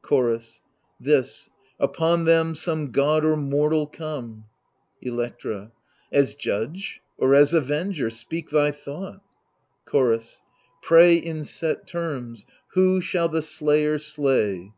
Chorus 0.00 0.62
This; 0.98 1.50
Upon 1.78 2.24
them 2.24 2.54
some 2.54 2.92
god 2.92 3.26
or 3.26 3.36
tnortal 3.36 3.92
come 3.92 4.46
Electra 5.02 5.70
As 6.10 6.34
judge 6.34 7.02
or 7.18 7.34
as 7.34 7.52
avenger? 7.52 8.08
speak 8.08 8.48
thy 8.48 8.70
thought 8.70 9.20
Chorus 9.84 10.40
Pray 10.80 11.16
in 11.16 11.44
set 11.44 11.86
terms, 11.86 12.46
Who 12.68 13.02
shall 13.02 13.28
the 13.28 13.42
slayer 13.42 13.98
slay. 13.98 14.72